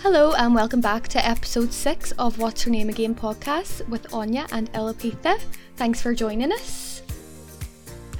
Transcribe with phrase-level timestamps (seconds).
[0.00, 4.46] Hello and welcome back to episode 6 of What's Her Name Again podcast with Anya
[4.52, 5.40] and Elapitha.
[5.76, 7.02] Thanks for joining us.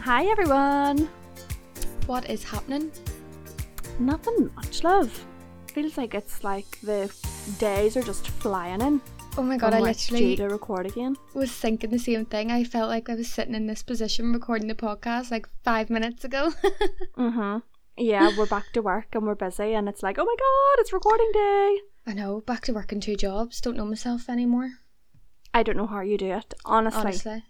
[0.01, 1.09] Hi everyone.
[2.07, 2.91] What is happening?
[3.99, 5.25] Nothing much, love.
[5.73, 7.13] Feels like it's like the
[7.59, 9.01] days are just flying in.
[9.37, 11.17] Oh my god, I literally to record again.
[11.35, 12.51] was thinking the same thing.
[12.51, 16.25] I felt like I was sitting in this position recording the podcast like five minutes
[16.25, 16.53] ago.
[17.17, 17.63] Mhm.
[17.99, 20.93] Yeah, we're back to work and we're busy, and it's like, oh my god, it's
[20.93, 21.79] recording day.
[22.07, 23.61] I know, back to working two jobs.
[23.61, 24.71] Don't know myself anymore.
[25.53, 27.01] I don't know how you do it, honestly.
[27.01, 27.43] Honestly.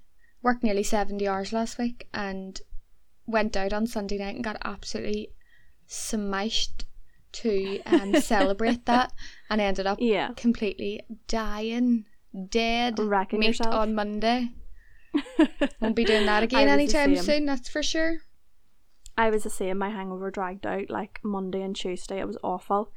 [0.42, 2.60] Worked nearly 70 hours last week and
[3.26, 5.28] went out on Sunday night and got absolutely
[5.86, 6.86] smashed
[7.32, 9.12] to um, celebrate that
[9.50, 10.30] and ended up Yeah.
[10.36, 12.06] completely dying,
[12.48, 13.74] dead, Wrecking meat yourself.
[13.74, 14.50] on Monday.
[15.80, 18.18] Won't be doing that again anytime soon, that's for sure.
[19.18, 19.78] I was the same.
[19.78, 22.20] My hangover dragged out like Monday and Tuesday.
[22.20, 22.92] It was awful.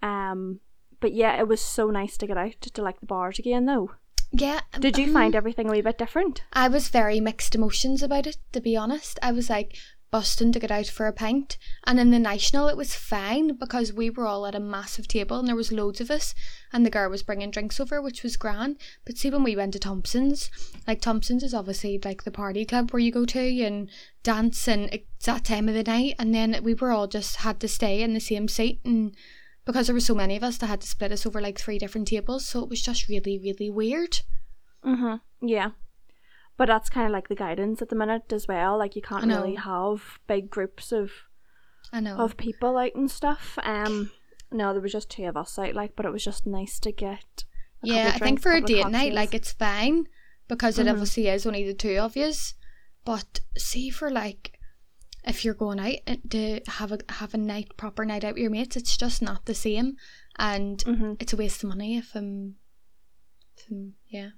[0.00, 0.60] Um,
[1.00, 3.90] but yeah, it was so nice to get out to like the bars again, though.
[4.30, 4.60] Yeah.
[4.78, 6.44] Did you um, find everything a wee bit different?
[6.52, 9.18] I was very mixed emotions about it, to be honest.
[9.22, 9.76] I was like
[10.16, 13.92] busting to get out for a pint, and in the national it was fine because
[13.92, 16.34] we were all at a massive table and there was loads of us,
[16.72, 18.78] and the girl was bringing drinks over, which was grand.
[19.04, 20.50] But see, when we went to Thompson's,
[20.86, 23.90] like Thompson's is obviously like the party club where you go to and
[24.22, 27.60] dance, and it's that time of the night, and then we were all just had
[27.60, 29.14] to stay in the same seat and.
[29.66, 31.76] Because there were so many of us, they had to split us over like three
[31.76, 34.20] different tables, so it was just really, really weird.
[34.84, 35.20] Mhm.
[35.42, 35.72] Yeah.
[36.56, 38.78] But that's kind of like the guidance at the minute as well.
[38.78, 41.12] Like you can't really have big groups of
[41.92, 42.16] I know.
[42.16, 43.58] of people out and stuff.
[43.62, 44.10] Um,
[44.50, 46.92] no, there was just two of us out, like, but it was just nice to
[46.92, 47.44] get.
[47.82, 50.06] A Yeah, I think drinks, for a date night, like it's fine
[50.48, 50.92] because it Mhm.
[50.92, 52.54] obviously is only the two of yous.
[53.04, 54.58] But see, for like,
[55.24, 55.98] if you're going out
[56.30, 59.44] to have a have a night proper night out with your mates, it's just not
[59.44, 59.96] the same,
[60.38, 61.16] and Mhm.
[61.20, 62.54] it's a waste of money if um,
[63.56, 64.30] if, um, yeah,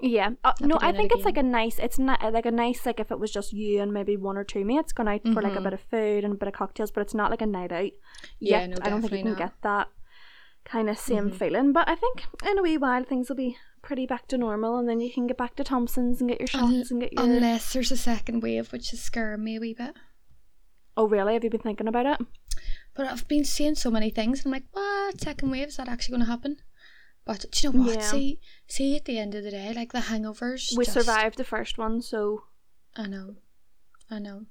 [0.00, 0.30] Yeah.
[0.44, 1.78] Uh, no, I think it's like a nice.
[1.78, 4.44] It's not like a nice like if it was just you and maybe one or
[4.44, 5.64] two mates going out for like a Mhm.
[5.64, 7.92] bit of food and a bit of cocktails, but it's not like a night out.
[8.38, 8.70] Yeah, yet.
[8.70, 9.38] no, I don't think you can not.
[9.38, 9.88] get that
[10.64, 11.34] kind of same Mhm.
[11.34, 11.72] feeling.
[11.72, 14.86] But I think in a wee while things will be pretty back to normal, and
[14.88, 17.22] then you can get back to Thompson's and get your shots Un- and get your.
[17.22, 19.94] unless there's a second wave, which is scaring me a wee bit.
[20.98, 21.34] oh really?
[21.34, 22.26] Have you been thinking about it?
[22.94, 25.88] But I've been seeing so many things, and I'm like, what second wave is that
[25.88, 26.56] actually going to happen?
[27.26, 27.96] But do you know what?
[27.96, 28.02] Yeah.
[28.02, 31.44] See, see, at the end of the day, like the hangovers, We just- survived the
[31.44, 32.44] first one, so
[32.96, 33.36] I know,
[34.10, 34.46] I know.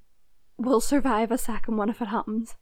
[0.57, 2.55] we'll survive a second one if it happens.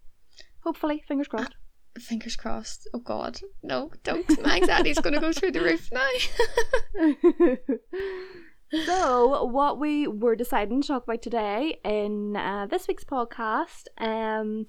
[0.64, 1.56] Hopefully, fingers crossed.
[2.00, 2.88] Fingers crossed.
[2.94, 3.92] Oh God, no!
[4.04, 4.28] Don't.
[4.44, 6.08] My anxiety's going to go through the roof now.
[8.86, 14.66] so, what we were deciding to talk about today in uh, this week's podcast, um,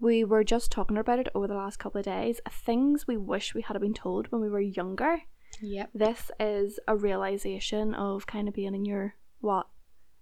[0.00, 2.40] we were just talking about it over the last couple of days.
[2.50, 5.22] Things we wish we had been told when we were younger.
[5.60, 5.90] yep.
[5.94, 9.66] This is a realization of kind of being in your what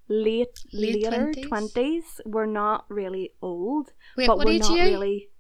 [0.08, 1.48] late Late later 20s?
[1.48, 2.20] twenties.
[2.26, 4.82] We're not really old, Wait, but we're not you?
[4.84, 5.30] really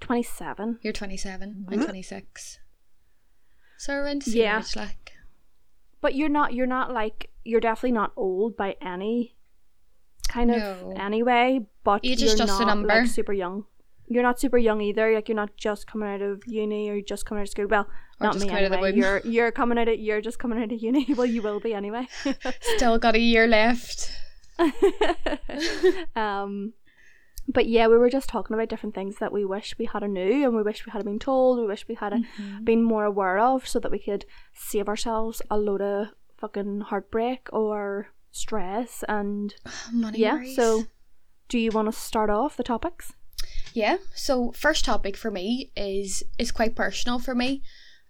[0.00, 0.78] twenty seven.
[0.82, 1.66] You're 27.
[1.70, 1.84] I'm Mhm.
[1.84, 2.58] 26.
[3.78, 4.58] So around the same Yeah.
[4.60, 5.12] age, like.
[6.00, 9.36] But you're not you're not like you're definitely not old by any
[10.28, 12.88] kind of anyway, but Age you're is just a not number.
[12.88, 13.64] like super young.
[14.08, 15.14] You're not super young either.
[15.14, 17.66] Like you're not just coming out of uni or just coming out of school.
[17.68, 17.86] Well,
[18.20, 18.96] Or not me coming of the anyway.
[18.98, 21.06] You're you're coming out of you're just coming out of uni.
[21.16, 22.06] well, you will be anyway.
[22.76, 24.10] Still got a year left.
[26.16, 26.72] um,
[27.48, 30.08] but yeah, we were just talking about different things that we wish we had a
[30.08, 31.58] knew and we wish we had been told.
[31.58, 32.64] We wish we had Mm-hmm.
[32.64, 34.24] been more aware of, so that we could
[34.54, 36.08] save ourselves a load of
[36.38, 39.02] fucking heartbreak or stress.
[39.08, 39.54] And
[39.92, 40.56] Money yeah, worries.
[40.56, 40.84] so
[41.48, 43.12] do you want to start off the topics?
[43.72, 43.98] Yeah.
[44.14, 47.62] So first topic for me is is quite personal for me.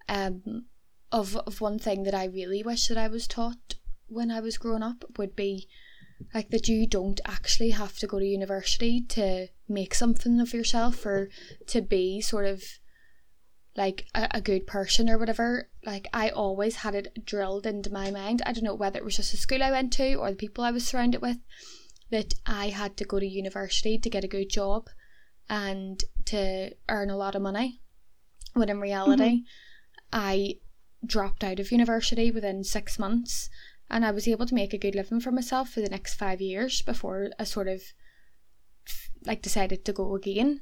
[0.07, 0.65] Um,
[1.11, 3.75] of of one thing that I really wish that I was taught
[4.07, 5.67] when I was growing up would be
[6.33, 11.05] like that you don't actually have to go to university to make something of yourself
[11.05, 11.29] or
[11.67, 12.63] to be sort of
[13.75, 15.69] like a, a good person or whatever.
[15.85, 18.41] Like I always had it drilled into my mind.
[18.45, 20.63] I don't know whether it was just the school I went to or the people
[20.63, 21.37] I was surrounded with
[22.11, 24.89] that I had to go to university to get a good job
[25.49, 27.81] and to earn a lot of money.
[28.53, 29.43] When in reality,
[30.13, 30.55] I
[31.05, 33.49] dropped out of university within six months
[33.89, 36.41] and I was able to make a good living for myself for the next five
[36.41, 37.81] years before I sort of
[39.25, 40.61] like decided to go again.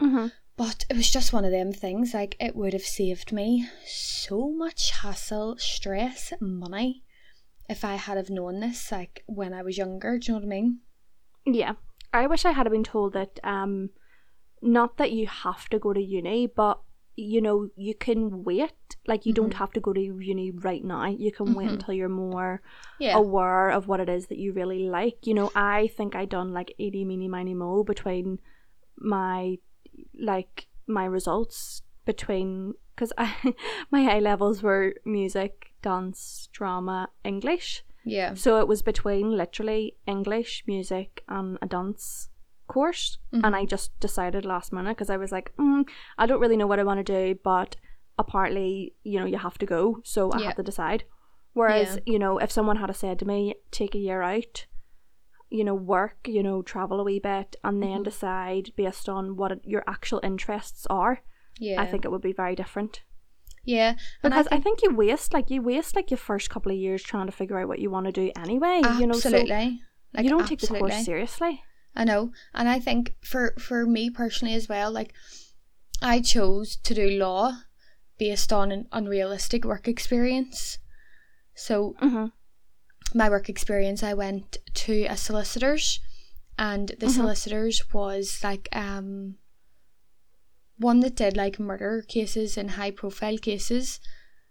[0.00, 0.28] Mm-hmm.
[0.56, 4.50] But it was just one of them things, like it would have saved me so
[4.50, 7.03] much hassle, stress, money
[7.68, 10.46] if I had have known this like when I was younger, do you know what
[10.46, 10.78] I mean?
[11.46, 11.74] Yeah,
[12.12, 13.38] I wish I had been told that.
[13.44, 13.90] Um,
[14.62, 16.80] not that you have to go to uni, but
[17.16, 18.72] you know, you can wait.
[19.06, 19.58] Like, you don't Mhm.
[19.58, 21.06] have to go to uni right now.
[21.06, 21.72] You can wait Mhm.
[21.74, 22.62] until you're more
[22.98, 23.16] Yeah.
[23.16, 25.26] aware of what it is that you really like.
[25.26, 28.40] You know, I think I done like 80 meeny miny mo between
[28.96, 29.58] my
[30.18, 33.54] like my results between because I
[33.90, 37.84] my A levels were music, dance, drama, English.
[38.04, 38.34] Yeah.
[38.34, 42.28] So it was between literally English, music, and a dance
[42.66, 43.18] course.
[43.44, 45.84] And I just decided last minute because I was like, mm,
[46.18, 47.76] I don't really know what I want to do, but
[48.18, 50.00] apparently, you know, you have to go.
[50.04, 50.46] So I Yeah.
[50.48, 51.04] had to decide.
[51.52, 54.66] Whereas, you know, if someone had said to me, take a year out,
[55.50, 58.04] you know, work, you know, travel a wee bit, and then Mhm.
[58.10, 61.14] decide based on what your actual interests are,
[61.58, 61.80] Yeah.
[61.82, 63.02] I think it would be very different.
[63.64, 63.94] Yeah.
[64.22, 67.02] Because I think, think, you waste like you waste like your first couple of years
[67.02, 68.80] trying to figure out what you want to do anyway.
[68.82, 69.80] You know, so absolutely.
[70.12, 71.62] like you don't take the course seriously.
[71.96, 75.12] I know, and I think for for me personally as well, like
[76.02, 77.52] I chose to do law
[78.18, 80.78] based on an unrealistic work experience.
[81.54, 82.26] So Mm-hmm.
[83.16, 86.00] my work experience, I went to a solicitor's,
[86.58, 87.10] and the Mhm.
[87.10, 89.36] solicitor's was like um
[90.78, 94.00] one that did like murder cases and high profile cases,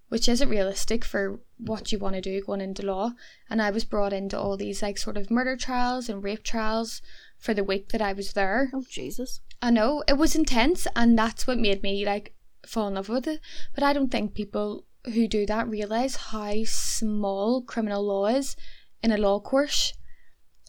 [0.10, 3.12] which isn't realistic for what you want to do going into law.
[3.50, 7.02] And I was brought into all these like sort of murder trials and rape trials
[7.38, 8.70] for the week that I was there.
[8.74, 9.42] Oh Jesus.
[9.62, 12.36] I know it was intense, and that's what made me like
[12.66, 13.40] fall in love with it.
[13.74, 18.56] But I don't think people who do that realize how small criminal law is
[19.02, 19.94] in a law course.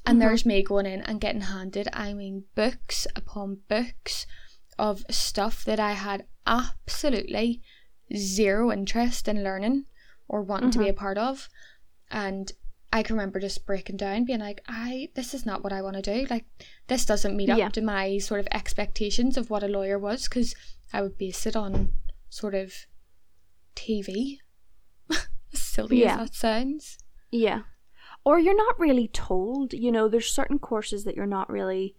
[0.07, 0.21] And Mhm.
[0.21, 4.27] there's me going in and getting handed, I mean, books upon books
[4.79, 7.63] of stuff that I had absolutely
[8.15, 9.87] zero interest in learning
[10.29, 10.91] or wanting to be mm-hmm.
[10.97, 11.49] a part of.
[12.11, 12.53] And
[12.93, 15.97] I can remember just breaking down, being like, I this is not what I want
[15.97, 16.27] to do.
[16.31, 16.45] Like
[16.87, 17.69] this doesn't meet up Yeah.
[17.71, 20.55] to my sort of expectations of what a lawyer was because
[20.93, 21.93] I would base it on
[22.29, 22.73] sort of
[23.75, 24.39] TV.
[25.11, 26.13] as silly Yeah.
[26.13, 26.99] as that sounds.
[27.31, 27.63] Yeah.
[28.25, 31.97] Or you're not really told, you know, there's certain courses that you're not really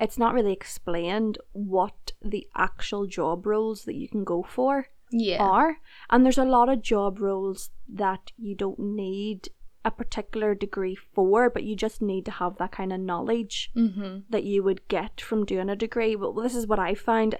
[0.00, 5.42] it's not really explained what the actual job roles that you can go for Yeah.
[5.42, 5.76] are.
[6.10, 9.48] And there's a lot of job roles that you don't need
[9.84, 14.18] a particular degree for, but you just need to have that kind of knowledge Mm-hmm.
[14.30, 16.16] that you would get from doing a degree.
[16.16, 17.36] Well, this is what I find.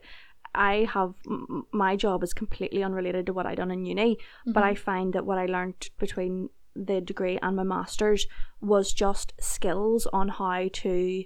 [0.54, 4.64] I have m- my job is completely unrelated to what I done in uni, but
[4.64, 8.26] I find that what I learned between the degree and my masters
[8.60, 11.24] was just skills on how to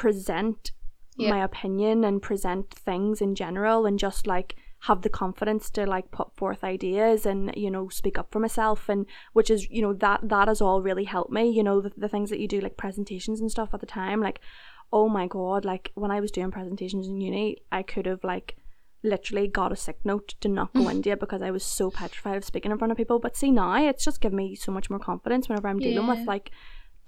[0.00, 0.72] present
[1.16, 1.30] Yeah.
[1.34, 4.50] my opinion and present things in general and just like
[4.88, 8.88] have the confidence to like put forth ideas and you know speak up for myself
[8.92, 9.04] and
[9.38, 12.08] which is you know that that has all really helped me you know the, the
[12.08, 14.40] things that you do like presentations and stuff at the time like
[14.98, 18.56] oh my god like when i was doing presentations in uni i could have like
[19.02, 22.36] literally got a sick note to not go into it because i was so petrified
[22.38, 24.88] of speaking in front of people but see now it's just given me so much
[24.90, 26.14] more confidence whenever i'm dealing Yeah.
[26.14, 26.50] with like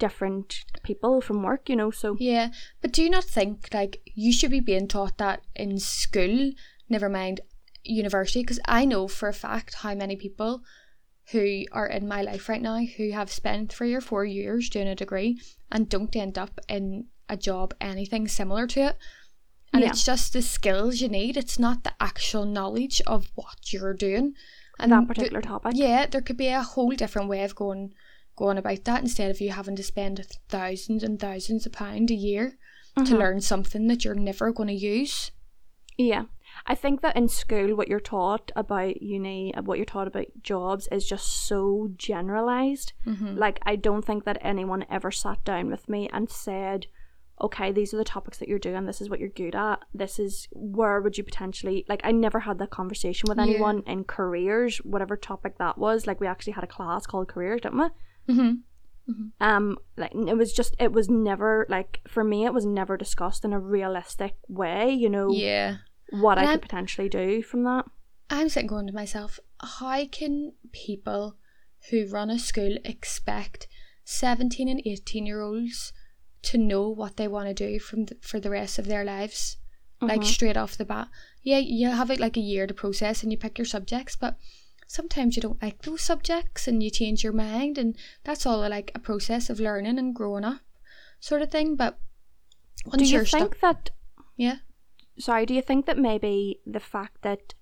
[0.04, 0.48] different
[0.88, 2.48] people from work you know so Yeah,
[2.80, 3.94] but do you not think like
[4.24, 6.52] you should be being taught that in school,
[6.94, 7.36] never mind
[7.84, 8.40] university?
[8.42, 10.52] Because I know for a fact how many people
[11.30, 11.44] who
[11.78, 15.02] are in my life right now who have spent three or four years doing a
[15.04, 15.40] degree
[15.70, 18.96] and don't end up in a job anything similar to it.
[19.72, 19.90] And Yeah.
[19.90, 21.36] it's just the skills you need.
[21.36, 24.26] It's not the actual knowledge of what you're doing.
[24.80, 27.94] And that th- particular topic yeah, there could be a whole different way of going
[28.36, 32.14] going about that instead of you having to spend thousands and thousands of pounds a
[32.14, 32.56] year
[32.96, 33.18] to Mhm.
[33.18, 35.30] learn something that you're never going to use.
[35.98, 36.24] Yeah.
[36.66, 40.86] I think that in school, what you're taught about uni, what you're taught about jobs
[40.92, 42.92] is just so generalized.
[43.06, 43.36] Mm-hmm.
[43.36, 46.86] Like, I don't think that anyone ever sat down with me and said,
[47.40, 50.18] okay, these are the topics that you're doing, this is what you're good at, this
[50.18, 53.44] is where would you potentially, like, I never had that conversation with Yeah.
[53.44, 56.06] anyone in careers, whatever topic that was.
[56.06, 57.86] Like, we actually had a class called careers, didn't we?
[58.28, 59.24] Mm-hmm.
[59.40, 63.44] um like it was just it was never like for me it was never discussed
[63.44, 65.78] in a realistic way you know Yeah.
[66.10, 67.84] what And i I'm- could potentially do from that
[68.30, 71.36] I'm sitting going to myself, how can people
[71.90, 73.66] who run a school expect
[74.04, 75.92] 17 and 18 year olds
[76.44, 79.58] to know what they want to do from the, for the rest of their lives?
[80.00, 80.24] Like Mhm.
[80.24, 81.08] straight off the bat.
[81.42, 84.38] Yeah, you have it like a year to process and you pick your subjects, but
[84.92, 88.92] sometimes you don't like those subjects and you change your mind and that's all like
[88.94, 90.60] a process of learning and growing up
[91.18, 91.76] sort of thing.
[91.76, 91.98] But
[92.98, 93.90] do you think stuck that
[94.36, 94.56] Yeah.
[95.18, 97.54] sorry do you think that maybe the fact that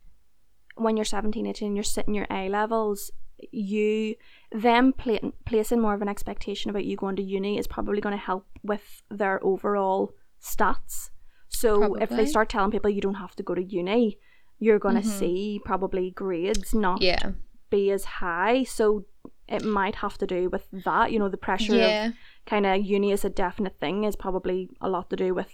[0.74, 3.12] when you're 17 18 you're sitting your a levels
[3.52, 4.16] you
[4.50, 8.16] them pla- placing more of an expectation about you going to uni is probably going
[8.18, 11.10] to help with their overall stats
[11.48, 14.18] so if they start telling people you don't have to go to uni
[14.60, 15.18] you're going to Mhm.
[15.18, 17.32] see probably grades not Yeah.
[17.70, 18.62] be as high.
[18.64, 19.06] So
[19.48, 21.10] it might have to do with that.
[21.12, 22.06] You know, the pressure Yeah.
[22.08, 22.14] of
[22.46, 25.50] kind of uni as a definite thing is probably a lot to do with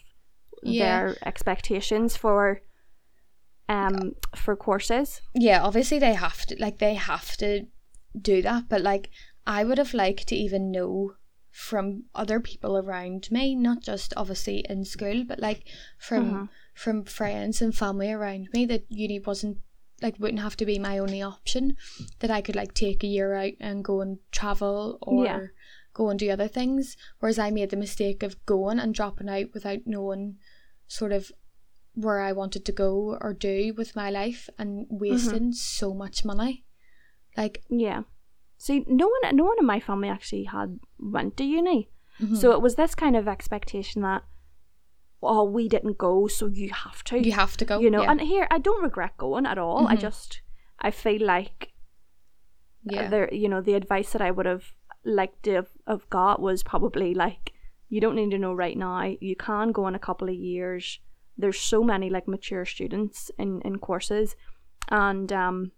[0.62, 0.84] Yeah.
[1.00, 2.60] their expectations for
[3.68, 5.20] um for courses.
[5.34, 7.66] yeah, obviously they have to like they have to
[8.20, 9.10] do that, but like
[9.46, 11.14] I would have liked to even know
[11.50, 15.66] from other people around me, not just obviously in school, but like
[15.98, 16.48] from Mhm.
[16.76, 19.56] From friends and family around me that uni wasn't
[20.02, 21.74] like wouldn't have to be my only option.
[22.18, 25.40] That I could like take a year out and go and travel or Yeah.
[25.94, 26.96] go and do other things.
[27.18, 30.36] Whereas I made the mistake of going and dropping out without knowing
[30.86, 31.32] sort of
[31.94, 36.66] where I wanted to go or do with my life and wasting so much money.
[37.38, 38.02] Like Yeah.
[38.58, 41.88] See, no one no one in my family actually had went to uni.
[42.20, 42.36] mhm.
[42.36, 44.24] So it was this kind of expectation that
[45.22, 47.18] oh, we didn't go, so you have to.
[47.18, 47.78] you have to go.
[47.80, 48.10] you know, yeah.
[48.10, 49.86] and here I don't regret going at all.
[49.86, 50.00] I Mhm.
[50.00, 50.42] just
[50.80, 51.72] I feel like
[52.84, 53.08] yeah.
[53.08, 54.72] there you know the advice that I would have
[55.04, 57.52] liked to have, have got was probably like
[57.88, 59.02] you don't need to know right now.
[59.20, 61.00] You can go in a couple of years.
[61.38, 64.36] There's so many like mature students in in courses,
[64.90, 65.72] and um,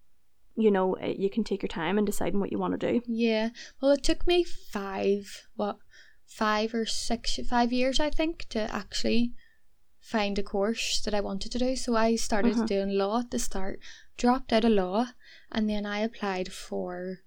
[0.57, 3.03] you know eh, you can take your time and deciding what you want to do.
[3.07, 3.51] Yeah.
[3.81, 5.77] Well, it took me five, what,
[6.29, 9.33] five or six, five years, I think, to actually
[10.01, 11.75] find a course that I wanted to do.
[11.75, 12.67] So I started Mhm.
[12.67, 13.81] doing law at the start,
[14.17, 15.09] dropped out of law,
[15.51, 17.21] and then I applied for,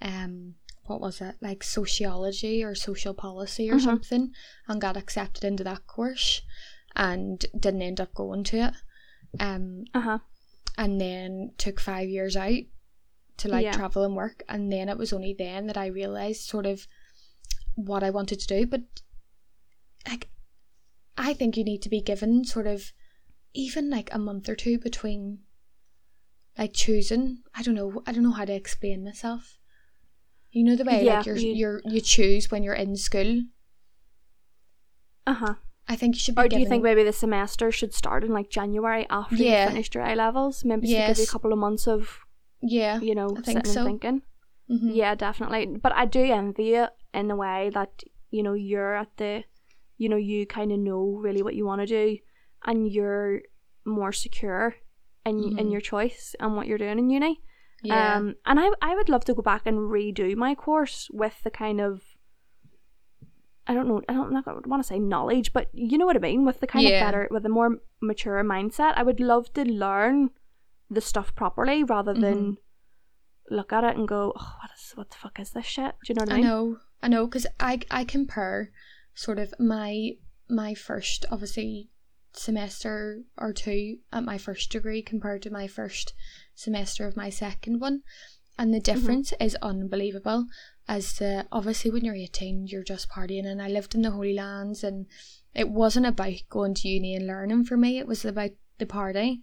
[0.00, 3.84] um, what was it, like sociology or social policy or Mhm.
[3.84, 4.32] something,
[4.66, 6.40] and got accepted into that course,
[6.96, 8.74] and didn't end up going to it.
[9.38, 10.18] Um, Uh huh.
[10.78, 12.62] and then took five years out
[13.36, 13.72] to like Yeah.
[13.72, 16.88] travel and work and then it was only then that I realized sort of
[17.86, 18.82] what I wanted to do but
[20.08, 20.28] like
[21.16, 22.92] I think you need to be given sort of
[23.54, 25.40] even like a month or two between
[26.56, 29.58] like choosing I don't know I don't know how to explain myself
[30.50, 33.42] you know the way Yeah, like you're, you- you're you choose when you're in school
[35.26, 35.54] Uh huh.
[35.86, 38.32] I think you should be Or do you think maybe the semester should start in
[38.32, 39.64] like January after Yeah.
[39.64, 40.64] you finished your A levels?
[40.64, 42.18] Maybe to give you a couple of months of
[42.60, 43.84] yeah you know I think so.
[43.84, 44.22] thinking.
[44.70, 44.90] Mhm.
[44.94, 45.66] Yeah, definitely.
[45.82, 49.44] But I do envy you in the way that you know you're at the,
[49.96, 52.18] you know, you kind of know really what you want to do,
[52.64, 53.40] and you're
[53.84, 54.74] more secure
[55.24, 55.72] in in Mhm.
[55.72, 57.40] your choice and what you're doing in uni.
[57.82, 61.36] yeah Um, and I I would love to go back and redo my course with
[61.44, 62.02] the kind of.
[63.66, 64.00] I don't know.
[64.08, 66.44] I don't I don't want to say knowledge, but you know what I mean.
[66.46, 66.96] With the kind Yeah.
[67.00, 67.70] of better, with a more
[68.00, 70.30] mature mindset, I would love to learn
[70.90, 72.50] the stuff properly rather Mm-hmm.
[73.50, 76.12] Look at it and go, "Oh, what is what the fuck is this shit?" Do
[76.12, 76.44] you know what I mean?
[76.44, 78.70] I know, I know, because I I compare
[79.14, 80.12] sort of my
[80.48, 81.88] my first obviously
[82.32, 86.14] semester or two at my first degree compared to my first
[86.54, 88.02] semester of my second one,
[88.58, 90.46] and the difference is unbelievable.
[90.86, 94.32] As to obviously when you're eighteen, you're just partying, and I lived in the Holy
[94.34, 95.06] Lands, and
[95.54, 97.98] it wasn't about going to uni and learning for me.
[97.98, 99.42] It was about the party.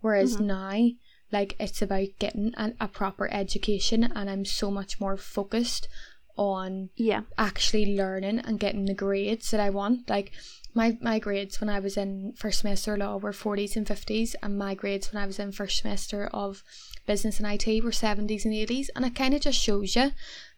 [0.00, 0.46] Whereas Mhm.
[0.46, 0.88] now,
[1.32, 5.88] like it's about getting an, a proper education, and I'm so much more focused
[6.36, 7.22] on Yeah.
[7.36, 10.08] actually learning and getting the grades that I want.
[10.08, 10.32] Like
[10.74, 14.56] my my grades when I was in first semester law were forties and fifties, and
[14.56, 16.62] my grades when I was in first semester of
[17.06, 20.12] business and IT were seventies and eighties, and it kind of just shows you,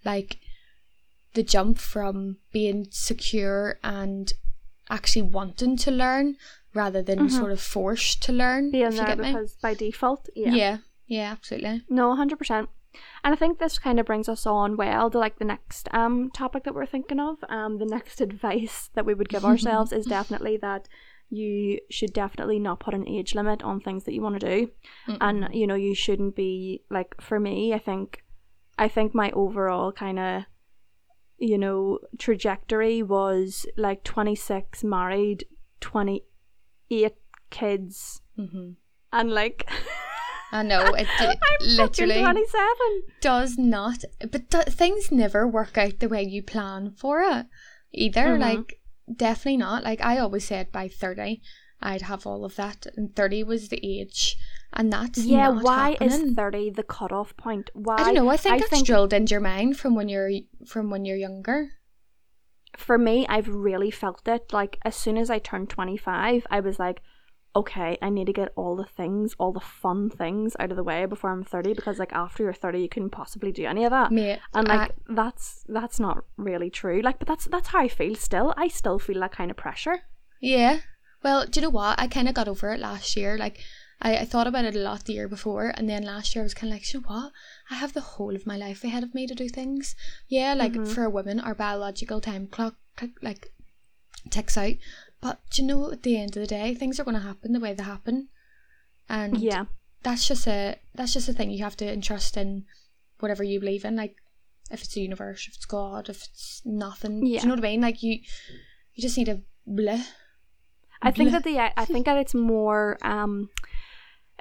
[0.05, 0.39] like,
[1.35, 4.33] the jump from being secure and
[4.91, 6.37] actually wanting to learn
[6.75, 7.31] rather than Mhm.
[7.31, 8.71] sort of forced to learn.
[8.71, 9.33] Being you there get me.
[9.33, 10.53] because by default, yeah.
[10.53, 11.83] yeah, yeah, absolutely.
[11.89, 12.69] No, hundred percent.
[13.23, 16.31] And I think this kind of brings us on well to like the next um
[16.31, 17.37] topic that we're thinking of.
[17.49, 20.89] Um, the next advice that we would give ourselves is definitely that
[21.33, 24.71] you should definitely not put an age limit on things that you want to do,
[25.21, 27.73] and you know you shouldn't be like for me.
[27.73, 28.25] I think,
[28.77, 30.43] I think my overall kind of,
[31.41, 35.45] you know, trajectory was like twenty six, married,
[35.81, 36.25] twenty
[36.91, 37.17] eight
[37.51, 38.73] kids, hmm
[39.13, 39.69] and like.
[40.53, 43.03] I know it, it I'm literally twenty seven.
[43.21, 47.47] does not but th- things never work out the way you plan for it
[47.93, 48.41] either Mhm.
[48.41, 48.81] like
[49.15, 51.41] definitely not like i always said by 30
[51.83, 54.37] i'd have all of that and 30 was the age
[54.73, 56.35] and that's Yeah, why is happening.
[56.35, 57.71] thirty the cutoff point?
[57.75, 57.97] Why?
[57.97, 60.31] i don't know i think I it's think- drilled into your mind from when you're
[60.67, 61.71] from when you're younger
[62.79, 64.53] For me, I've really felt it.
[64.53, 67.03] Like as soon as I turned twenty five, I was like,
[67.61, 70.85] okay, I need to get all the things, all the fun things out of the
[70.85, 71.73] way before I'm thirty.
[71.75, 74.13] Because like after you're thirty, you couldn't possibly do any of that.
[74.13, 77.03] mate and I- like that's that's not really true.
[77.03, 78.15] Like, but that's that's how I feel.
[78.15, 79.97] Still, I still feel that kind of pressure.
[80.41, 80.79] Yeah.
[81.25, 81.99] Well, do you know what?
[82.01, 83.37] I kind of got over it last year.
[83.37, 83.59] Like,
[84.03, 86.45] I, I thought about it a lot the year before, and then last year I
[86.45, 87.33] was kind of like, you know what?
[87.71, 89.95] I have the whole of my life ahead of me to do things.
[90.29, 90.89] Yeah, like Mhm.
[90.89, 92.77] for a woman, our biological time clock
[93.23, 93.53] like
[94.31, 94.75] ticks out.
[95.21, 97.53] But do you know, at the end of the day, things are going to happen
[97.53, 98.29] the way they happen,
[99.09, 99.67] and Yeah.
[100.03, 102.65] that's just a that's just a thing you have to entrust in
[103.19, 104.17] whatever you believe in like
[104.71, 107.41] if it's the universe if it's god if it's nothing Yeah.
[107.41, 108.15] do you know what i mean like you
[108.95, 110.03] you just need to bleh.
[111.03, 113.51] I think that the I think that it's more um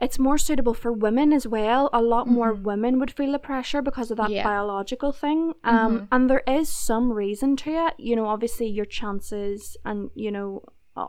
[0.01, 1.89] it's more suitable for women as well.
[1.94, 2.63] A lot more Mhm.
[2.63, 4.44] women would feel the pressure because of that Yeah.
[4.44, 5.53] biological thing.
[5.63, 6.08] Um Mhm.
[6.12, 7.94] and there is some reason to it.
[7.98, 10.62] You know, obviously your chances and you know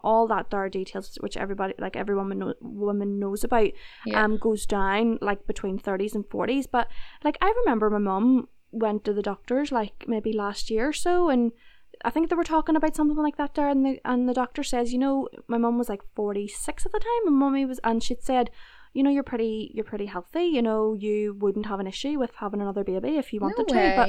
[0.05, 3.71] all that are details which everybody like every woman know, woman knows about
[4.07, 6.87] yeah um goes down like between 30s and 40s but
[7.25, 11.29] like i remember my mum went to the doctors like maybe last year or so
[11.29, 11.51] and
[12.05, 14.63] i think they were talking about something like that there and the and the doctor
[14.63, 18.01] says you know my mum was like 46 at the time and mummy was and
[18.01, 18.49] she'd said
[18.93, 22.33] you know you're pretty you're pretty healthy you know you wouldn't have an issue with
[22.37, 24.09] having another baby if you no wanted to but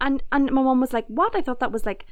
[0.00, 2.06] and and my mom was like what i thought that was like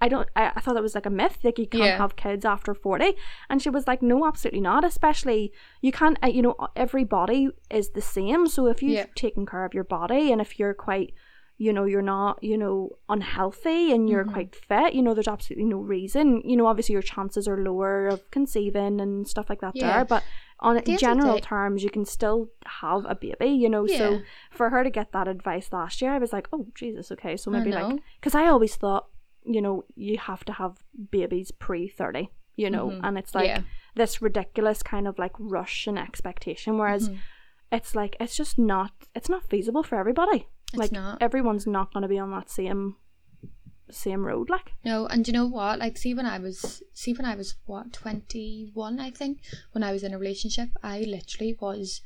[0.00, 0.28] I don't.
[0.36, 1.38] I, I thought that was like a myth.
[1.42, 1.96] Like you can't Yeah.
[1.98, 3.14] have kids after forty,
[3.50, 4.84] and she was like, "No, absolutely not.
[4.84, 5.50] Especially
[5.82, 6.16] you can't.
[6.22, 8.46] Uh, you know, every body is the same.
[8.46, 9.06] So if you've Yeah.
[9.16, 11.14] taken care of your body, and if you're quite,
[11.56, 14.32] you know, you're not, you know, unhealthy, and you're Mhm.
[14.34, 16.42] quite fit, you know, there's absolutely no reason.
[16.44, 19.74] You know, obviously your chances are lower of conceiving and stuff like that.
[19.74, 19.96] Yeah.
[19.96, 20.22] There, but
[20.60, 23.46] on the end of the general terms, you can still have a baby.
[23.50, 26.66] You know, so for her to get that advice last year, I was like, oh
[26.74, 29.06] Jesus, okay, so maybe like because I always thought,
[29.44, 33.00] you know, you have to have babies pre 30, you know, Mhm.
[33.04, 33.62] and it's like Yeah.
[33.94, 36.76] this ridiculous kind of like rush and expectation.
[36.78, 37.18] Whereas Mhm.
[37.72, 40.48] it's like, it's just not, it's not feasible for everybody.
[40.72, 41.22] It's like, not.
[41.22, 42.96] everyone's not going to be on that same,
[43.90, 44.50] same road.
[44.50, 45.78] Like, No, and you know what?
[45.78, 49.40] Like, see when I was, see when I was what twenty one, I think,
[49.72, 52.02] when I was in a relationship, I literally was,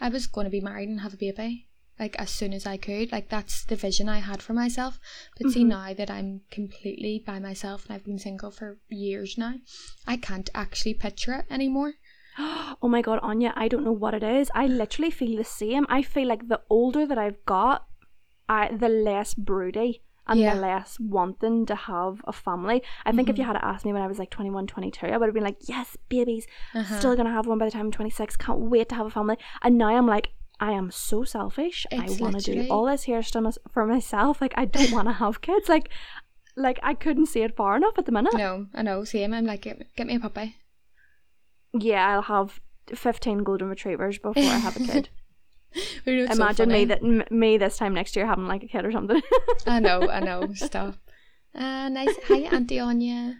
[0.00, 1.68] I was going to be married and have a baby,
[1.98, 3.12] like as soon as I could.
[3.12, 4.98] Like that's the vision I had for myself.
[5.38, 5.68] But see Mhm.
[5.68, 9.54] now that I'm completely by myself and I've been single for years now,
[10.06, 11.94] I can't actually picture it anymore.
[12.38, 14.50] oh my God, Anya, I don't know what it is.
[14.54, 15.86] I literally feel the same.
[15.88, 17.86] I feel like the older that I've got,
[18.48, 20.54] I, the less broody and Yeah.
[20.54, 22.82] the less wanting to have a family.
[23.04, 23.48] I think if you Mhm.
[23.48, 25.96] had asked me when I was like 21, 22, I would have been like, yes,
[26.08, 26.98] babies, Uh-huh.
[26.98, 29.36] still gonna have one by the time I'm 26 can't wait to have a family
[29.62, 33.02] and now i'm like i am so selfish It's i want to do all this
[33.04, 35.88] here stuff for myself like i don't want to have kids like
[36.56, 39.02] like i couldn't see it far enough at the minute No, I know.
[39.04, 39.34] Same.
[39.34, 40.56] I'm like, get, get me a puppy.
[41.72, 42.60] yeah i'll have
[42.94, 45.08] 15 golden retrievers before i have a kid
[46.04, 48.62] But you know, it's so imagine me that me this time next year having like
[48.62, 49.20] a kid or something
[49.66, 50.52] I know, I know.
[50.54, 50.96] Stop.
[51.54, 52.14] Uh, nice.
[52.28, 53.38] Hi, Auntie Anya.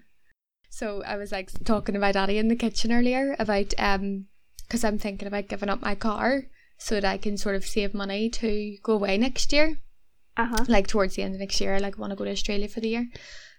[0.70, 4.26] So I was like talking to my daddy in the kitchen earlier about um,
[4.66, 6.44] because I'm thinking about giving up my car
[6.78, 9.78] so that I can sort of save money to go away next year.
[10.36, 12.68] uh-huh Like towards the end of next year, I like want to go to Australia
[12.68, 13.08] for the year.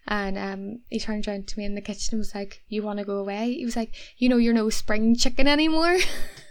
[0.08, 3.00] And um, he turned around to me in the kitchen and was like, "You want
[3.00, 5.98] to go away?" He was like, "You know, you're no spring chicken anymore."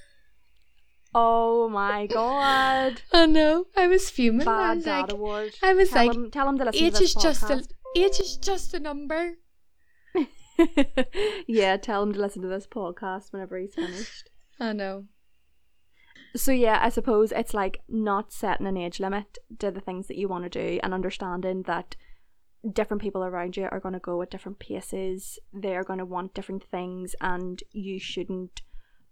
[1.15, 3.67] oh my god I know.
[3.77, 4.47] I was fuming.
[4.49, 6.85] I bad was dad like, award I was tell like, him, tell him to listen
[6.85, 7.65] age to this is just a
[7.97, 9.35] age is just a number.
[11.49, 15.05] yeah tell him to listen to this podcast whenever he's finished I know.
[16.37, 20.17] So yeah, I suppose it's like not setting an age limit to the things that
[20.17, 21.97] you want to do and understanding that
[22.73, 25.39] different people around you are going to go at different paces.
[25.53, 28.63] They are going to want different things and you shouldn't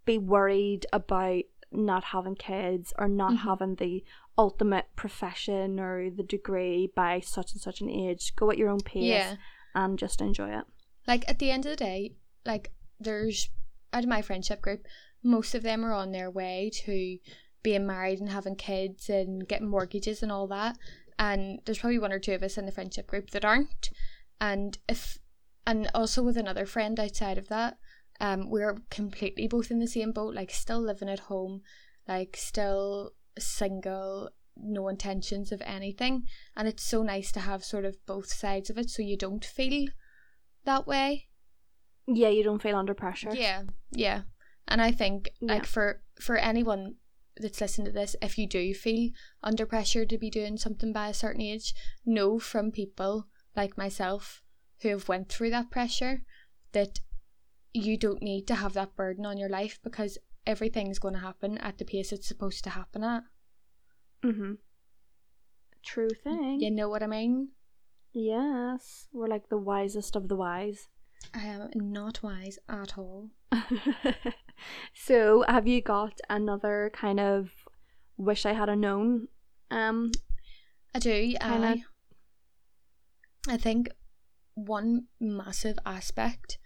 [0.05, 3.39] be worried about not having kids or not Mhm.
[3.39, 4.05] having the
[4.39, 8.35] ultimate profession or the degree by such and such an age.
[8.37, 9.37] Go at your own pace Yeah.
[9.75, 10.65] and just enjoy it.
[11.07, 13.49] Like at the end of the day, like there's
[13.93, 14.87] out of my friendship group,
[15.23, 17.19] most of them are on their way to
[17.63, 20.79] being married and having kids and getting mortgages and all that.
[21.19, 23.91] And there's probably one or two of us in the friendship group that aren't.
[24.41, 25.19] And if
[25.65, 27.79] and also with another friend outside of that,
[28.21, 31.63] um, we're completely both in the same boat, like still living at home,
[32.09, 36.25] like still single, no intentions of anything.
[36.57, 39.45] And it's so nice to have sort of both sides of it so you don't
[39.45, 39.89] feel
[40.65, 41.29] that way.
[42.07, 43.35] Yeah, you don't feel under pressure.
[43.35, 44.23] Yeah, yeah.
[44.69, 46.97] And I think like for for anyone
[47.37, 49.11] that's listening to this, if you do feel
[49.43, 54.43] under pressure to be doing something by a certain age, know from people like myself
[54.83, 56.23] who have went through that pressure
[56.73, 57.01] that
[57.75, 61.59] you don't need to have that burden on your life because everything's going to happen
[61.59, 63.23] at the pace it's supposed to happen at.
[64.23, 64.59] Mhm.
[65.85, 66.61] True thing.
[66.61, 67.49] You know what I mean?
[68.13, 70.89] Yes, we're like the wisest of the wise.
[71.35, 73.31] I am not wise at all.
[74.95, 77.51] so, have you got another kind of
[78.17, 79.29] wish I had a known?
[79.71, 80.11] Um,
[80.95, 81.35] I do.
[81.41, 81.85] Kinda-
[83.49, 83.89] I, I think
[84.55, 86.59] one massive aspect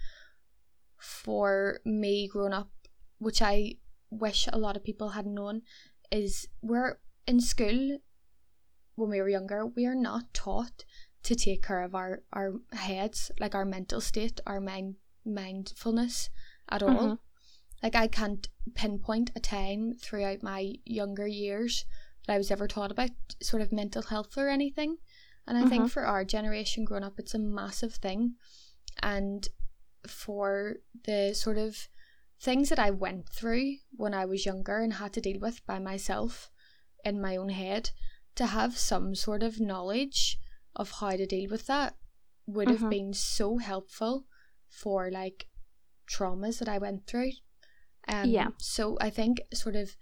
[1.07, 2.71] for me growing up,
[3.19, 3.77] which I
[4.11, 5.62] wish a lot of people had known,
[6.11, 7.99] is we're in school
[8.97, 10.85] when we were younger, we are not taught
[11.23, 16.31] to take care of our, our heads, like our mental state, our mind mindfulness
[16.69, 16.88] at all.
[16.88, 17.19] Mhm.
[17.83, 21.85] Like I can't pinpoint a time throughout my younger years
[22.27, 23.11] that I was ever taught about
[23.42, 24.99] sort of mental health or anything.
[25.47, 25.90] And I think Mhm.
[25.90, 28.37] for our generation growing up, it's a massive thing.
[29.03, 29.49] And
[30.11, 31.88] for the sort of
[32.40, 35.79] things that I went through when I was younger and had to deal with by
[35.79, 36.51] myself
[37.05, 37.90] in my own head,
[38.35, 40.38] to have some sort of knowledge
[40.75, 41.97] of how to deal with that
[42.47, 42.90] would have Mhm.
[42.90, 44.27] been so helpful
[44.69, 45.49] for like
[46.07, 47.33] traumas that I went through.
[48.07, 48.51] Um, Yeah.
[48.59, 49.97] So I think sort of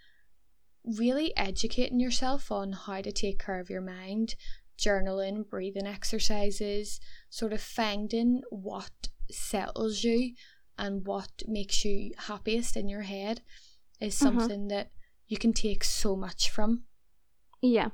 [0.84, 4.34] really educating yourself on how to take care of your mind,
[4.76, 10.34] journaling, breathing exercises, sort of finding what settles you
[10.78, 13.42] and what makes you happiest in your head
[14.00, 14.18] is Mhm.
[14.18, 14.90] something that
[15.26, 16.84] you can take so much from.
[17.62, 17.90] Yeah.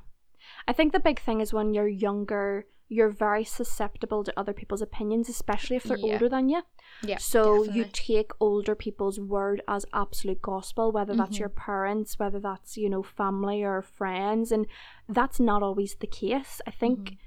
[0.67, 4.81] I think the big thing is when you're younger, you're very susceptible to other people's
[4.81, 6.13] opinions, especially if they're Yeah.
[6.13, 6.63] older than you.
[7.03, 7.17] Yeah.
[7.19, 11.39] So you take older people's word as absolute gospel, whether that's Mhm.
[11.39, 14.51] your parents, whether that's, you know, family or friends.
[14.51, 14.67] And
[15.07, 16.59] that's not always the case.
[16.67, 17.17] I think Mhm.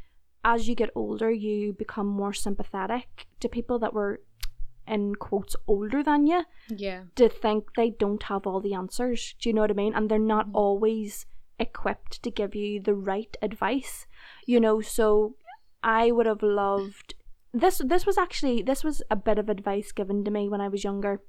[0.45, 4.21] As you get older, you become more sympathetic to people that were,
[4.87, 7.05] in quotes, older than you yeah.
[7.17, 9.35] to think they don't have all the answers.
[9.41, 9.95] Do you know what I mean?
[9.95, 10.55] And they're not Mhm.
[10.55, 11.27] always
[11.59, 14.07] equipped to give you the right advice.
[14.47, 15.37] You know, so
[15.83, 17.15] I would have loved
[17.53, 20.69] this this was actually this was a bit of advice given to me when I
[20.69, 21.23] was younger.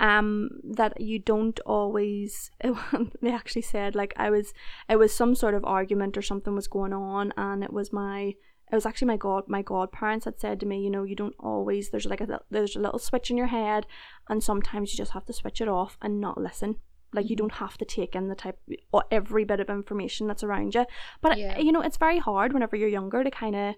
[0.00, 2.50] Um that you don't always
[3.22, 4.52] they actually said like I was
[4.88, 8.34] it was some sort of argument or something was going on and it was my
[8.70, 11.34] it was actually my god my godparents had said to me you know you don't
[11.38, 13.86] always there's like a there's a little switch in your head
[14.30, 16.76] and sometimes you just have to switch it off and not listen
[17.12, 17.40] like you Mhm.
[17.40, 18.58] don't have to take in the type
[18.90, 20.86] or every bit of information that's around you
[21.20, 21.58] but Yeah.
[21.58, 23.74] you know it's very hard whenever you're younger to kind of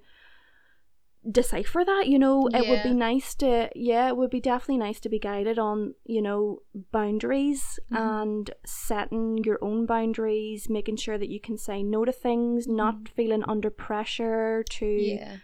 [1.30, 5.00] decipher that you know it would be nice to yeah it would be definitely nice
[5.00, 6.58] to be guided on you know
[6.92, 7.96] boundaries Mhm.
[7.98, 13.08] and setting your own boundaries making sure that you can say no to things not
[13.08, 15.36] feeling under pressure to Yeah.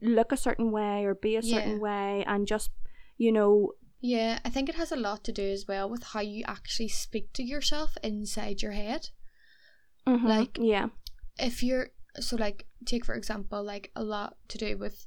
[0.00, 1.78] look a certain way or be a certain Yeah.
[1.88, 2.70] way and just
[3.16, 6.20] you know Yeah, I think it has a lot to do as well with how
[6.20, 9.08] you actually speak to yourself inside your head.
[10.06, 10.88] mhm, Like- yeah
[11.38, 11.88] If you're
[12.20, 15.06] so like take for example like a lot to do with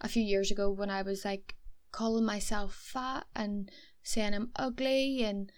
[0.00, 1.54] a few years ago when I was like
[1.92, 3.70] calling myself fat and
[4.02, 5.50] saying I'm ugly and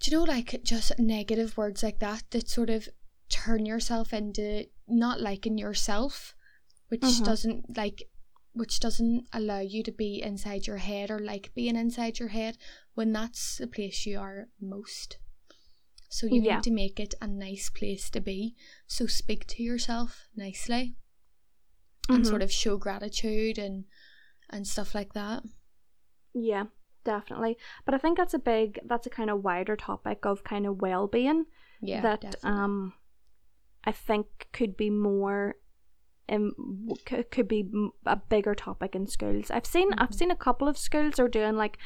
[0.00, 2.88] do you know like just negative words like that that sort of
[3.28, 6.34] turn yourself into not liking yourself
[6.88, 7.24] which Mhm.
[7.24, 8.08] doesn't like
[8.52, 12.56] which doesn't allow you to be inside your head or like being inside your head
[12.94, 15.18] when that's the place you are most
[16.08, 16.56] so you Yeah.
[16.56, 18.54] need to make it a nice place to be
[18.86, 20.94] so speak to yourself nicely
[22.08, 22.26] and Mhm.
[22.26, 23.84] sort of show gratitude and
[24.50, 25.42] and stuff like that
[26.34, 26.64] Yeah,
[27.04, 27.56] definitely.
[27.84, 30.80] But I think that's a big, that's a kind of wider topic of kind of
[30.82, 31.46] well being
[31.80, 32.50] yeah that definitely.
[32.50, 32.92] um,
[33.84, 35.56] I think could be more,
[36.28, 36.52] um,
[37.08, 37.68] c- could be
[38.06, 39.50] a bigger topic in schools.
[39.50, 40.14] I've seen, I've Mhm.
[40.14, 41.78] seen a couple of schools are doing like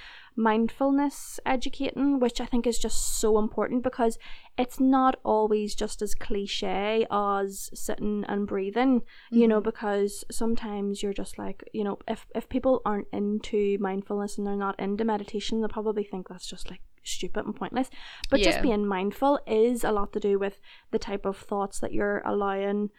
[0.54, 4.18] mindfulness educating, which I think is just so important because
[4.58, 9.64] it's not always just as cliche as sitting and breathing you know Mhm.
[9.64, 14.56] because sometimes you're just like you know if if people aren't into mindfulness and they're
[14.66, 17.88] not into meditation they'll probably think that's just like stupid and pointless
[18.30, 21.92] but just being mindful is a lot to do with the type of thoughts that
[21.92, 22.90] you're allowing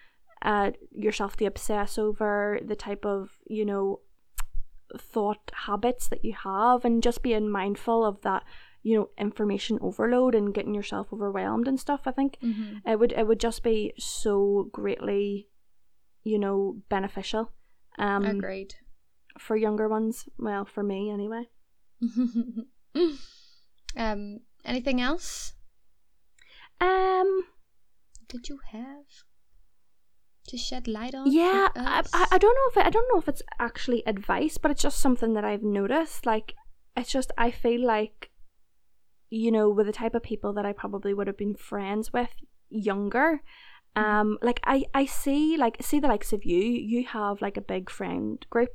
[0.42, 4.00] uh yourself to obsess over the type of you know
[4.98, 8.44] thought habits that you have and just being mindful of that
[8.84, 12.38] you know information overload and getting yourself overwhelmed and stuff i think.
[12.44, 12.82] Mhm.
[12.86, 15.48] it would it would just be so greatly
[16.24, 17.52] you know beneficial
[17.98, 18.76] um agreed.
[19.38, 20.28] for younger ones.
[20.38, 21.50] Well for me anyway.
[23.98, 25.54] Um anything else?
[26.80, 27.44] Um
[28.28, 29.06] did you have
[30.52, 32.04] to shed light on yeah I.
[32.14, 34.84] I I don't know if it, I don't know if it's actually advice but it's
[34.88, 36.54] just something that I've noticed like
[36.96, 38.30] it's just I feel like
[39.30, 42.32] you know with the type of people that I probably would have been friends with
[42.70, 43.42] younger
[43.94, 46.64] Um, like I, I see like see the likes of you.
[46.92, 48.74] You have like a big friend group,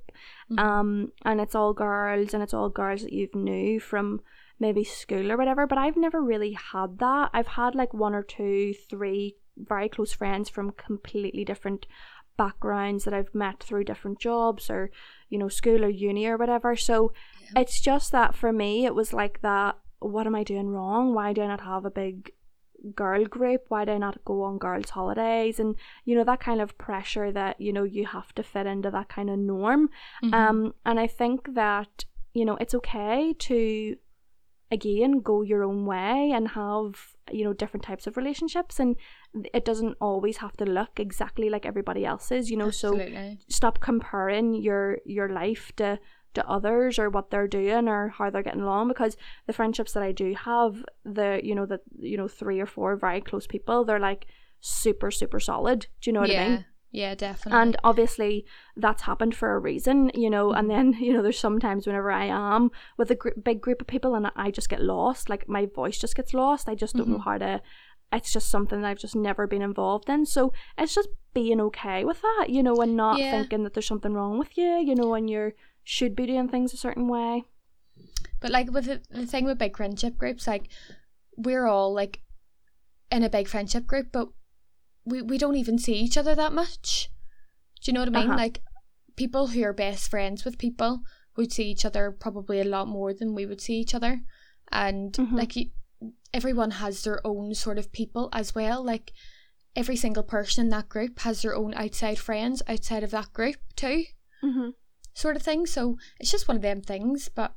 [0.50, 0.58] Mhm.
[0.66, 0.88] um,
[1.28, 4.20] and it's all girls, and it's all girls that you've knew from
[4.64, 5.66] maybe school or whatever.
[5.66, 7.30] But I've never really had that.
[7.32, 9.22] I've had like one or two, three
[9.56, 11.86] very close friends from completely different
[12.36, 14.90] backgrounds that I've met through different jobs or
[15.30, 16.76] you know school or uni or whatever.
[16.76, 17.60] So Yeah.
[17.62, 19.78] it's just that for me, it was like that.
[20.00, 21.14] What am I doing wrong?
[21.14, 22.32] Why do I not have a big
[22.94, 23.62] girl group?
[23.68, 25.58] Why do I not go on girls' holidays?
[25.58, 28.90] And you know that kind of pressure that you know you have to fit into
[28.90, 29.88] that kind of norm.
[30.22, 30.34] Mhm.
[30.34, 33.96] Um, and I think that you know it's okay to
[34.70, 38.96] again go your own way and have you know different types of relationships and
[39.54, 42.98] it doesn't always have to look exactly like everybody else's you know so
[43.48, 45.98] stop comparing your your life to
[46.34, 50.02] to others or what they're doing or how they're getting along because the friendships that
[50.02, 53.84] I do have the you know the you know three or four very close people
[53.84, 54.26] they're like
[54.60, 55.86] super super solid.
[56.00, 56.42] Do you know what yeah.
[56.42, 57.60] I mean Yeah, definitely.
[57.60, 58.46] and obviously
[58.76, 60.92] that's happened for a reason you know and Mm-hmm.
[60.92, 64.14] then you know there's sometimes whenever i am with a gr- big group of people
[64.14, 67.18] and i just get lost like my voice just gets lost i just don't know
[67.18, 67.24] Mhm.
[67.24, 67.60] how to
[68.12, 72.04] it's just something that i've just never been involved in so it's just being okay
[72.04, 73.32] with that you know and not Yeah.
[73.32, 75.52] thinking that there's something wrong with you you know and you
[75.84, 77.44] should be doing things a certain way
[78.40, 80.68] But like with the, the thing with big friendship groups, like
[81.36, 82.20] we're all like
[83.10, 84.28] in a big friendship group, but
[85.06, 87.08] we, we don't even see each other that much.
[87.82, 88.30] Do you know what I mean?
[88.30, 88.36] Uh-huh.
[88.36, 88.60] Like
[89.16, 91.00] people who are best friends with people
[91.36, 94.22] would see each other probably a lot more than we would see each other.
[94.72, 95.32] And Mhm.
[95.32, 95.70] like you,
[96.34, 98.84] everyone has their own sort of people as well.
[98.84, 99.12] Like
[99.74, 103.56] every single person in that group has their own outside friends outside of that group
[103.76, 104.04] too
[104.42, 104.70] mm-hmm.
[105.14, 105.66] sort of thing.
[105.66, 107.28] So it's just one of them things.
[107.28, 107.54] But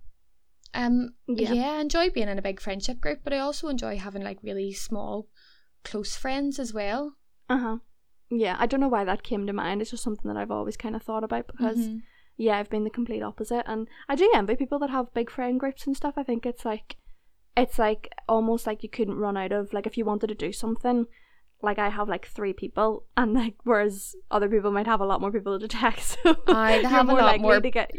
[0.74, 1.54] um, Yeah.
[1.54, 1.72] yeah.
[1.72, 4.72] I enjoy being in a big friendship group, but I also enjoy having like really
[4.74, 5.28] small,
[5.84, 7.16] close friends as well.
[7.50, 7.78] Uh-huh
[8.30, 10.78] yeah i don't know why that came to mind it's just something that i've always
[10.78, 12.02] kind of thought about because Mhm.
[12.38, 15.60] yeah, I've been the complete opposite, and I do envy people that have big friend
[15.60, 16.14] groups and stuff.
[16.16, 16.96] I think it's like,
[17.58, 20.54] it's like almost like you couldn't run out of like if you wanted to do
[20.54, 21.06] something.
[21.62, 25.20] Like I have like three people, and like whereas other people might have a lot
[25.20, 26.18] more people to text.
[26.24, 27.92] So they have a lot more- to get.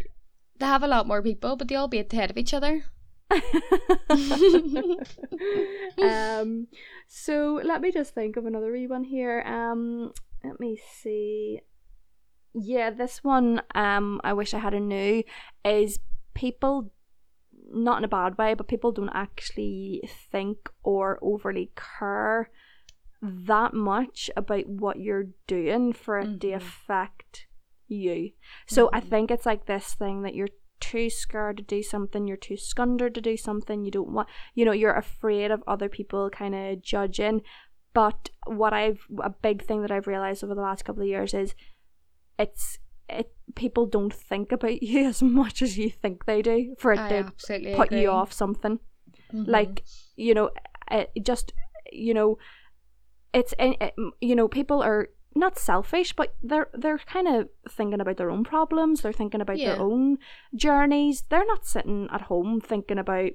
[0.58, 2.54] They have a lot more people, but they all be at the head of each
[2.54, 2.84] other.
[6.02, 6.66] um,
[7.08, 9.42] so let me just think of another wee one here.
[9.42, 10.12] Um,
[10.44, 11.60] let me see.
[12.54, 13.62] Yeah, this one.
[13.74, 15.22] Um, I wish I had a new
[15.64, 15.98] is
[16.34, 16.90] people,
[17.72, 22.50] not in a bad way, but people don't actually think or overly care
[23.22, 26.56] that much about what you're doing for it to Mhm.
[26.56, 27.46] affect
[27.86, 28.32] you.
[28.66, 29.02] So I Mhm.
[29.10, 30.48] think it's like this thing that you're
[30.80, 34.64] too scared to do something, you're too scundered to do something, you don't want, you
[34.64, 37.42] know, you're afraid of other people kind of judging.
[37.92, 41.34] But what I've, a big thing that I've realized over the last couple of years
[41.34, 41.54] is
[42.38, 46.92] it's, it, people don't think about you as much as you think they do for
[46.92, 47.32] it I to
[47.74, 48.02] put agree.
[48.02, 48.78] you off something
[49.34, 49.46] Mhm.
[49.48, 49.84] like
[50.16, 50.50] you know
[50.90, 51.52] it just
[51.92, 52.36] you know
[53.32, 58.00] it's in it, you know people are not selfish but they're they're kind of thinking
[58.00, 59.00] about their own problems.
[59.02, 59.72] They're thinking about Yeah.
[59.74, 60.18] their own
[60.54, 61.22] journeys.
[61.28, 63.30] They're not sitting at home thinking about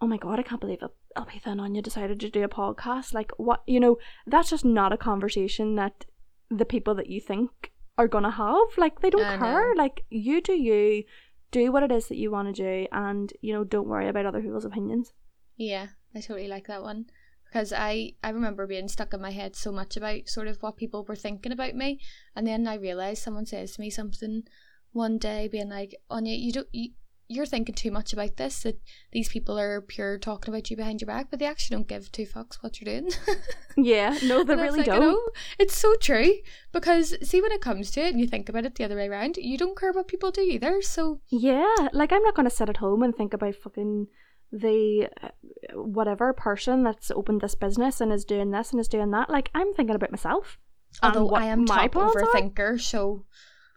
[0.00, 3.14] oh my god i can't believe it Alpitha and Anya decided to do a podcast.
[3.14, 6.04] Like what you know that's just not a conversation that
[6.50, 8.66] the people that you think are gonna have.
[8.76, 9.74] Like they don't I care.
[9.74, 9.80] know.
[9.82, 11.04] like you do you.
[11.52, 14.26] Do what it is that you want to do and you know don't worry about
[14.26, 15.12] other people's opinions.
[15.56, 17.06] Yeah, I totally like that one
[17.54, 20.76] because I I remember being stuck in my head so much about sort of what
[20.76, 22.00] people were thinking about me,
[22.34, 24.42] and then I realized someone says to me something
[24.90, 26.90] one day, being like, "Anya, you don't." You,
[27.26, 28.78] you're thinking too much about this that
[29.10, 32.12] these people are pure talking about you behind your back but they actually don't give
[32.12, 33.10] two fucks what you're doing
[33.78, 35.14] Yeah, no, they And I was really like, oh, don't.
[35.14, 36.34] "Oh, it's so true
[36.70, 39.08] because see when it comes to it and you think about it the other way
[39.08, 42.68] around you don't care what people do either so Yeah, like I'm not gonna sit
[42.68, 44.08] at home and think about fucking
[44.52, 45.28] the uh,
[45.74, 49.28] whatever person that's opened this business and is doing this and is doing that.
[49.30, 50.58] Like I'm thinking about myself.
[51.02, 52.22] although I am my top plans are.
[52.22, 53.24] overthinker so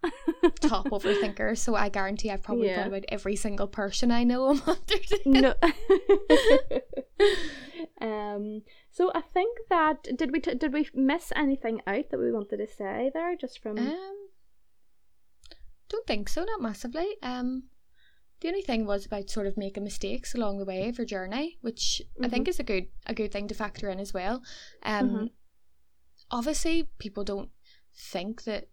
[0.61, 2.75] top overthinker, so I guarantee I've probably Yeah.
[2.77, 4.97] thought about every single person I know I'm under.
[5.25, 5.53] no.
[8.01, 8.61] um.
[8.91, 12.57] So I think that did we t- did we miss anything out that we wanted
[12.57, 14.27] to say there just from Um,
[15.89, 17.15] don't think so, not massively.
[17.23, 17.63] Um,
[18.39, 21.57] the only thing was about sort of making mistakes along the way of your journey,
[21.61, 24.43] which I think is a good a good thing to factor in as well.
[24.83, 25.31] Um, Mhm.
[26.31, 27.51] obviously people don't
[27.95, 28.67] think that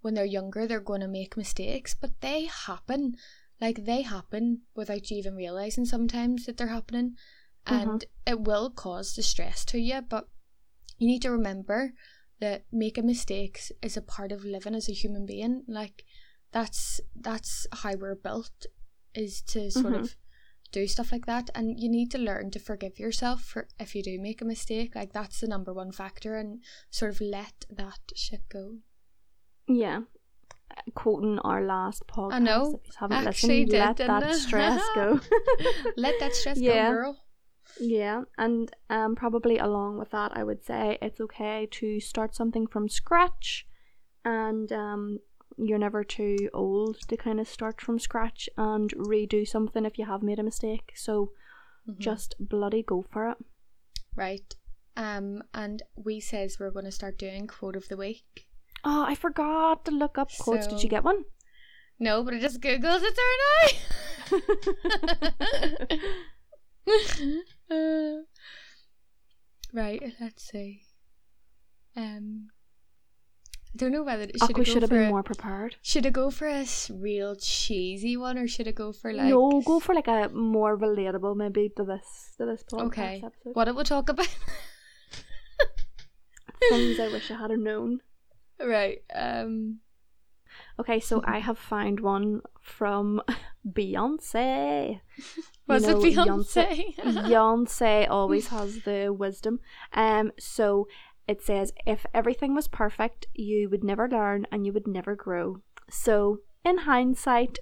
[0.00, 3.16] when they're younger they're going to make mistakes, but they happen.
[3.60, 7.16] Like they happen without you even realizing sometimes that they're happening,
[7.66, 10.02] and it will cause distress to you.
[10.02, 10.28] But
[10.98, 11.94] you need to remember
[12.40, 15.62] that making mistakes is a part of living as a human being.
[15.66, 16.04] Like
[16.52, 18.66] that's that's how we're built
[19.14, 20.00] is to sort Mhm.
[20.00, 20.16] of
[20.72, 24.02] do stuff like that and you need to learn to forgive yourself for if you
[24.02, 28.00] do make a mistake like that's the number one factor and sort of let that
[28.16, 28.78] shit go
[29.68, 30.02] Yeah.
[30.94, 32.32] Quoting our last podcast.
[32.32, 32.80] I know.
[32.82, 34.32] If you haven't Actually listened, did, let that I?
[34.32, 35.20] stress go.
[35.96, 36.88] let that stress Yeah.
[36.88, 37.20] go girl
[37.80, 42.66] Yeah, and um, probably along with that, I would say it's okay to start something
[42.66, 43.66] from scratch,
[44.24, 45.20] and um,
[45.56, 50.04] you're never too old to kind of start from scratch and redo something if you
[50.06, 50.92] have made a mistake.
[50.94, 51.32] So
[51.88, 51.98] Mhm.
[51.98, 53.36] just bloody go for it.
[54.16, 54.54] right
[54.96, 58.46] um and we says we're going to start doing quote of the week
[58.84, 60.66] Oh, I forgot to look up quotes.
[60.66, 61.24] Did you get one?
[61.98, 63.68] no but i just googled it there now
[67.70, 68.22] Uh,
[69.72, 70.82] right let's see
[71.96, 72.48] um
[73.76, 75.76] don't know whether should Aqua should have been a- more prepared.
[75.82, 79.60] should I go for a real cheesy one or should I go for like no,
[79.64, 83.54] go for like a more relatable maybe to this to this podcast okay episode.
[83.54, 84.28] what it will talk about
[86.70, 88.00] Things I wish I had known.
[88.58, 89.80] right um
[90.78, 93.20] Okay, so I have found one from
[93.68, 95.00] Beyonce.
[95.66, 96.96] was know, it Beyonce?
[96.96, 99.58] Beyonce always has the wisdom.
[99.92, 100.86] Um, so
[101.26, 105.62] it says, if everything was perfect, you would never learn and you would never grow.
[105.90, 107.58] So, in hindsight,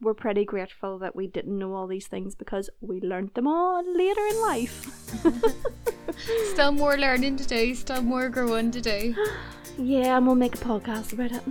[0.00, 3.82] we're pretty grateful that we didn't know all these things because we learned them all
[3.96, 4.86] later in life.
[6.52, 9.14] still more learning to do, still more growing to do.
[9.78, 11.42] yeah, and we'll make a podcast about it.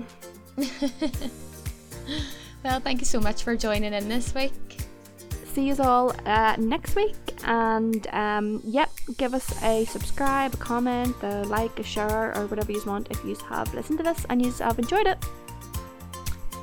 [2.63, 4.82] well, thank you so much for joining in this week.
[5.53, 7.15] See you all uh, next week.
[7.45, 12.71] And um, yep give us a subscribe a comment a like a share or whatever
[12.71, 15.17] you want if you have listened to this and you have enjoyed it.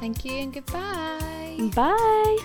[0.01, 1.71] Thank you and goodbye.
[1.75, 2.39] bye